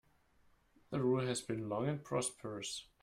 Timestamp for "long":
1.69-1.87